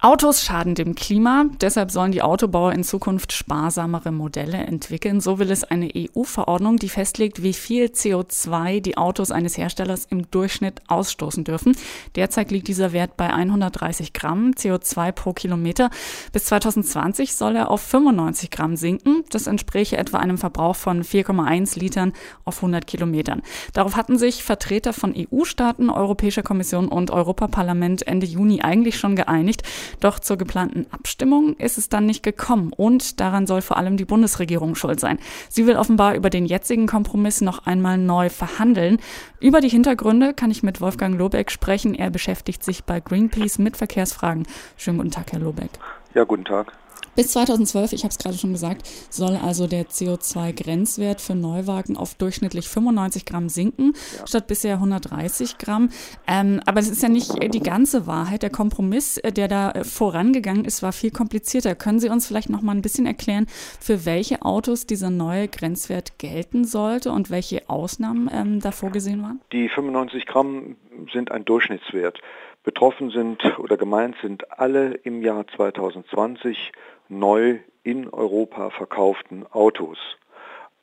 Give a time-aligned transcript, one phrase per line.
[0.00, 5.20] Autos schaden dem Klima, deshalb sollen die Autobauer in Zukunft sparsamere Modelle entwickeln.
[5.20, 10.30] So will es eine EU-Verordnung, die festlegt, wie viel CO2 die Autos eines Herstellers im
[10.30, 11.76] Durchschnitt ausstoßen dürfen.
[12.14, 15.90] Derzeit liegt dieser Wert bei 130 Gramm CO2 pro Kilometer.
[16.32, 19.24] Bis 2020 soll er auf 95 Gramm sinken.
[19.30, 22.12] Das entspräche etwa einem Verbrauch von 4,1 Litern
[22.44, 23.42] auf 100 Kilometern.
[23.72, 29.64] Darauf hatten sich Vertreter von EU-Staaten, Europäischer Kommission und Europaparlament Ende Juni eigentlich schon geeinigt.
[30.00, 34.04] Doch zur geplanten Abstimmung ist es dann nicht gekommen und daran soll vor allem die
[34.04, 35.18] Bundesregierung schuld sein.
[35.48, 38.98] Sie will offenbar über den jetzigen Kompromiss noch einmal neu verhandeln.
[39.40, 41.94] Über die Hintergründe kann ich mit Wolfgang Lobeck sprechen.
[41.94, 44.46] Er beschäftigt sich bei Greenpeace mit Verkehrsfragen.
[44.76, 45.70] Schönen guten Tag, Herr Lobeck.
[46.14, 46.72] Ja, guten Tag.
[47.18, 52.14] Bis 2012, ich habe es gerade schon gesagt, soll also der CO2-Grenzwert für Neuwagen auf
[52.14, 54.24] durchschnittlich 95 Gramm sinken, ja.
[54.24, 55.88] statt bisher 130 Gramm.
[56.28, 58.44] Ähm, aber es ist ja nicht die ganze Wahrheit.
[58.44, 61.74] Der Kompromiss, äh, der da äh, vorangegangen ist, war viel komplizierter.
[61.74, 63.46] Können Sie uns vielleicht noch mal ein bisschen erklären,
[63.80, 69.40] für welche Autos dieser neue Grenzwert gelten sollte und welche Ausnahmen ähm, da vorgesehen waren?
[69.50, 70.76] Die 95 Gramm
[71.12, 72.20] sind ein Durchschnittswert.
[72.64, 76.72] Betroffen sind oder gemeint sind alle im Jahr 2020
[77.08, 79.98] neu in Europa verkauften Autos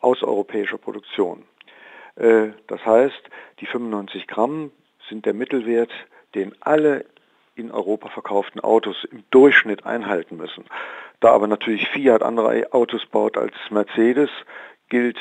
[0.00, 1.44] aus europäischer Produktion.
[2.16, 3.22] Äh, das heißt,
[3.60, 4.70] die 95 Gramm
[5.08, 5.90] sind der Mittelwert,
[6.34, 7.04] den alle
[7.54, 10.64] in Europa verkauften Autos im Durchschnitt einhalten müssen.
[11.20, 14.30] Da aber natürlich Fiat andere Autos baut als Mercedes,
[14.88, 15.18] gilt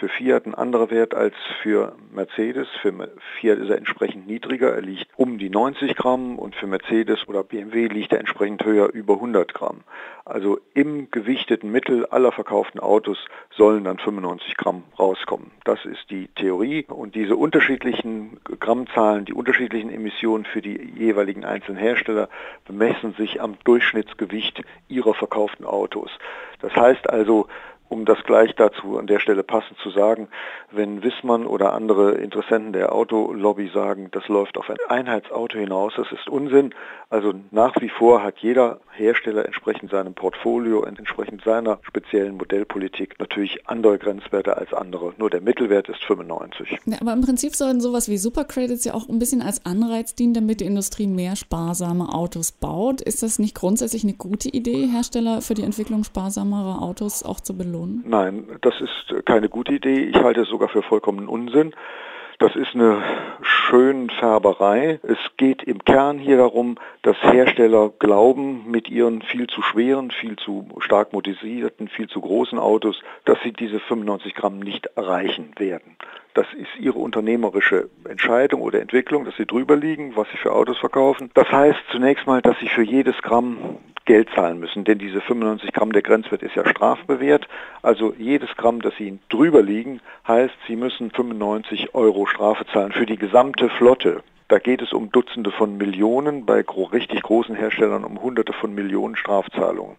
[0.00, 2.68] für Fiat ein anderer Wert als für Mercedes.
[2.80, 2.90] Für
[3.38, 7.44] Fiat ist er entsprechend niedriger, er liegt um die 90 Gramm und für Mercedes oder
[7.44, 9.82] BMW liegt er entsprechend höher, über 100 Gramm.
[10.24, 13.18] Also im gewichteten Mittel aller verkauften Autos
[13.50, 15.50] sollen dann 95 Gramm rauskommen.
[15.64, 21.78] Das ist die Theorie und diese unterschiedlichen Grammzahlen, die unterschiedlichen Emissionen für die jeweiligen einzelnen
[21.78, 22.30] Hersteller
[22.66, 26.10] bemessen sich am Durchschnittsgewicht ihrer verkauften Autos.
[26.60, 27.48] Das heißt also,
[27.90, 30.28] um das gleich dazu an der Stelle passend zu sagen,
[30.70, 36.10] wenn Wissmann oder andere Interessenten der Autolobby sagen, das läuft auf ein Einheitsauto hinaus, das
[36.12, 36.72] ist Unsinn.
[37.08, 43.68] Also nach wie vor hat jeder Hersteller entsprechend seinem Portfolio, entsprechend seiner speziellen Modellpolitik natürlich
[43.68, 45.12] andere Grenzwerte als andere.
[45.18, 46.78] Nur der Mittelwert ist 95.
[46.84, 50.34] Ja, aber im Prinzip sollen sowas wie Supercredits ja auch ein bisschen als Anreiz dienen,
[50.34, 53.00] damit die Industrie mehr sparsame Autos baut.
[53.00, 57.56] Ist das nicht grundsätzlich eine gute Idee, Hersteller für die Entwicklung sparsamerer Autos auch zu
[57.56, 57.79] belohnen?
[57.80, 58.04] Belohnen?
[58.06, 60.04] Nein, das ist keine gute Idee.
[60.04, 61.74] Ich halte es sogar für vollkommen Unsinn.
[62.38, 63.02] Das ist eine
[63.70, 64.98] Schönfärberei.
[65.04, 70.34] Es geht im Kern hier darum, dass Hersteller glauben, mit ihren viel zu schweren, viel
[70.36, 75.96] zu stark motorisierten, viel zu großen Autos, dass sie diese 95 Gramm nicht erreichen werden.
[76.34, 80.78] Das ist ihre unternehmerische Entscheidung oder Entwicklung, dass sie drüber liegen, was sie für Autos
[80.78, 81.30] verkaufen.
[81.34, 83.78] Das heißt zunächst mal, dass sie für jedes Gramm
[84.10, 87.46] Geld zahlen müssen, denn diese 95 Gramm der Grenzwert ist ja strafbewehrt.
[87.82, 93.06] Also jedes Gramm, das sie drüber liegen, heißt, sie müssen 95 Euro Strafe zahlen für
[93.06, 94.22] die gesamte Flotte.
[94.48, 99.16] Da geht es um Dutzende von Millionen, bei richtig großen Herstellern um Hunderte von Millionen
[99.16, 99.96] Strafzahlungen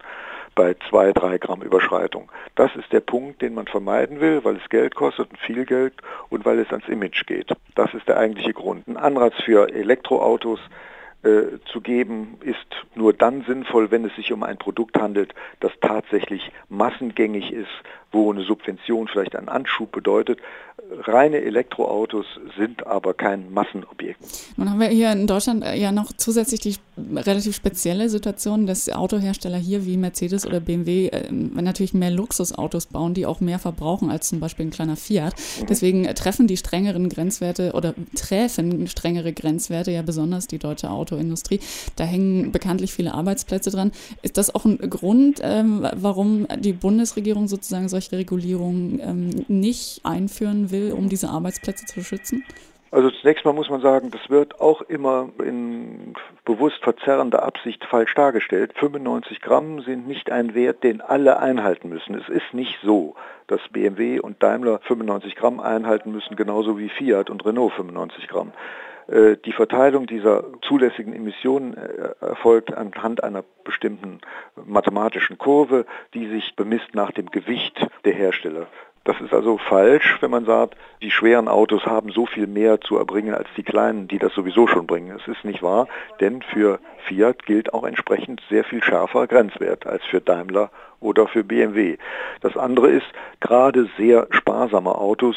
[0.55, 2.29] bei zwei, drei Gramm Überschreitung.
[2.55, 5.93] Das ist der Punkt, den man vermeiden will, weil es Geld kostet und viel Geld
[6.29, 7.51] und weil es ans Image geht.
[7.75, 8.87] Das ist der eigentliche Grund.
[8.87, 10.59] Ein Anreiz für Elektroautos
[11.23, 12.57] äh, zu geben, ist
[12.95, 17.69] nur dann sinnvoll, wenn es sich um ein Produkt handelt, das tatsächlich massengängig ist,
[18.11, 20.39] wo eine Subvention vielleicht einen Anschub bedeutet.
[21.03, 22.25] Reine Elektroautos
[22.57, 24.19] sind aber kein Massenobjekt.
[24.57, 26.75] Nun haben wir hier in Deutschland äh, ja noch zusätzlich die
[27.15, 33.13] relativ spezielle Situation, dass Autohersteller hier wie Mercedes oder BMW äh, natürlich mehr Luxusautos bauen,
[33.13, 35.35] die auch mehr verbrauchen als zum Beispiel ein kleiner Fiat.
[35.59, 35.65] Mhm.
[35.67, 41.59] Deswegen treffen die strengeren Grenzwerte oder treffen strengere Grenzwerte ja besonders die deutsche Autoindustrie.
[41.95, 43.91] Da hängen bekanntlich viele Arbeitsplätze dran.
[44.21, 50.71] Ist das auch ein Grund, ähm, warum die Bundesregierung sozusagen solche Regulierungen ähm, nicht einführen
[50.71, 52.43] will, um diese Arbeitsplätze zu schützen?
[52.91, 58.13] Also zunächst mal muss man sagen, das wird auch immer in bewusst verzerrender Absicht falsch
[58.15, 58.73] dargestellt.
[58.75, 62.15] 95 Gramm sind nicht ein Wert, den alle einhalten müssen.
[62.15, 63.15] Es ist nicht so,
[63.47, 68.51] dass BMW und Daimler 95 Gramm einhalten müssen, genauso wie Fiat und Renault 95 Gramm.
[69.07, 74.19] Äh, die Verteilung dieser zulässigen Emissionen äh, erfolgt anhand einer bestimmten
[74.65, 78.67] mathematischen Kurve, die sich bemisst nach dem Gewicht der Hersteller.
[79.03, 82.97] Das ist also falsch, wenn man sagt, die schweren Autos haben so viel mehr zu
[82.97, 85.17] erbringen als die kleinen, die das sowieso schon bringen.
[85.19, 85.87] Es ist nicht wahr,
[86.19, 90.69] denn für Fiat gilt auch entsprechend sehr viel schärfer Grenzwert als für Daimler
[90.99, 91.97] oder für BMW.
[92.41, 93.07] Das andere ist,
[93.39, 95.35] gerade sehr sparsam sparsame Autos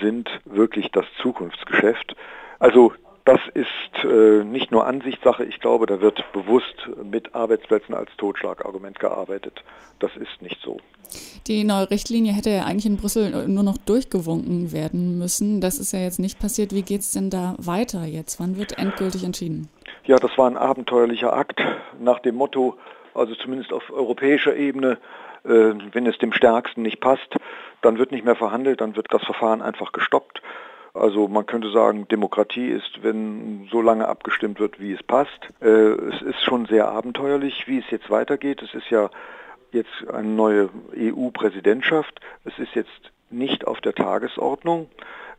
[0.00, 2.14] sind wirklich das Zukunftsgeschäft.
[2.58, 2.92] Also
[3.28, 8.98] das ist äh, nicht nur Ansichtssache, ich glaube, da wird bewusst mit Arbeitsplätzen als Totschlagargument
[8.98, 9.62] gearbeitet.
[9.98, 10.78] Das ist nicht so.
[11.46, 15.60] Die neue Richtlinie hätte ja eigentlich in Brüssel nur noch durchgewunken werden müssen.
[15.60, 16.74] Das ist ja jetzt nicht passiert.
[16.74, 18.40] Wie geht es denn da weiter jetzt?
[18.40, 19.68] Wann wird endgültig entschieden?
[20.04, 21.60] Ja, das war ein abenteuerlicher Akt
[22.00, 22.78] nach dem Motto,
[23.12, 24.96] also zumindest auf europäischer Ebene,
[25.44, 27.36] äh, wenn es dem Stärksten nicht passt,
[27.82, 30.40] dann wird nicht mehr verhandelt, dann wird das Verfahren einfach gestoppt.
[30.98, 35.48] Also man könnte sagen, Demokratie ist, wenn so lange abgestimmt wird, wie es passt.
[35.60, 38.62] Äh, es ist schon sehr abenteuerlich, wie es jetzt weitergeht.
[38.62, 39.10] Es ist ja
[39.70, 42.20] jetzt eine neue EU-Präsidentschaft.
[42.44, 44.88] Es ist jetzt nicht auf der Tagesordnung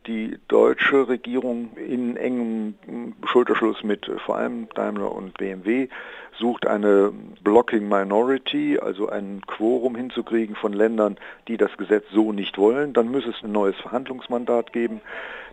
[0.06, 2.74] die deutsche Regierung in engem
[3.24, 5.88] Schulterschluss mit vor allem Daimler und BMW
[6.38, 7.12] sucht eine
[7.42, 11.18] Blocking Minority, also ein Quorum hinzukriegen von Ländern,
[11.48, 12.92] die das Gesetz so nicht wollen.
[12.92, 15.00] Dann müsse es ein neues Verhandlungsmandat geben.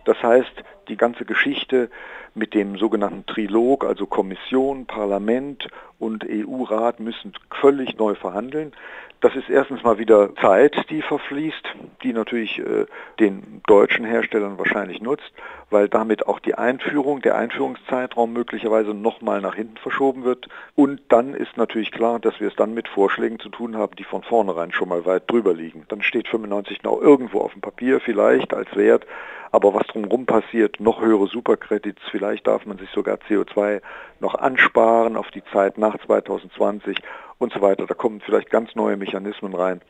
[0.04, 1.90] Das heißt, die ganze Geschichte
[2.34, 5.68] mit dem sogenannten Trilog, also Kommission, Parlament
[5.98, 8.72] und EU-Rat müssen völlig neu verhandeln.
[9.20, 11.64] Das ist erstens mal wieder Zeit, die verfließt,
[12.04, 12.86] die natürlich äh,
[13.18, 15.32] den deutschen Herstellern wahrscheinlich nutzt,
[15.70, 20.48] weil damit auch die Einführung, der Einführungszeitraum möglicherweise nochmal nach hinten verschoben wird.
[20.76, 24.04] Und dann ist natürlich klar, dass wir es dann mit Vorschlägen zu tun haben, die
[24.04, 25.84] von vornherein schon mal weit drüber liegen.
[25.88, 29.04] Dann steht 95 noch irgendwo auf dem Papier vielleicht als Wert,
[29.50, 33.80] aber was drumherum passiert, noch höhere Superkredits, vielleicht darf man sich sogar CO2
[34.20, 36.98] noch ansparen auf die Zeit nach 2020
[37.38, 37.86] und so weiter.
[37.86, 39.80] Da kommen vielleicht ganz neue Mechanismen rein.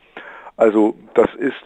[0.57, 1.63] Also das ist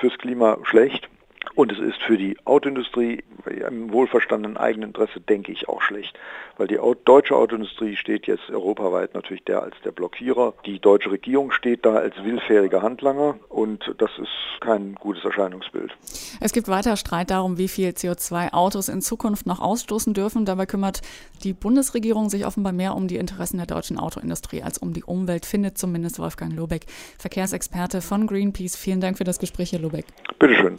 [0.00, 1.08] fürs Klima schlecht.
[1.56, 3.24] Und es ist für die Autoindustrie
[3.66, 6.18] im wohlverstandenen Eigeninteresse, denke ich, auch schlecht.
[6.58, 10.52] Weil die deutsche Autoindustrie steht jetzt europaweit natürlich der als der Blockierer.
[10.66, 15.96] Die deutsche Regierung steht da als willfähriger Handlanger und das ist kein gutes Erscheinungsbild.
[16.40, 20.44] Es gibt weiter Streit darum, wie viel CO2 Autos in Zukunft noch ausstoßen dürfen.
[20.44, 21.00] Dabei kümmert
[21.42, 25.46] die Bundesregierung sich offenbar mehr um die Interessen der deutschen Autoindustrie als um die Umwelt,
[25.46, 26.84] findet zumindest Wolfgang Lobeck,
[27.18, 28.76] Verkehrsexperte von Greenpeace.
[28.76, 30.04] Vielen Dank für das Gespräch, Herr Lobeck.
[30.38, 30.78] Bitteschön.